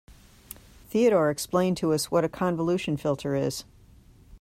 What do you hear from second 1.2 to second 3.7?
explained to us what a convolution filter is.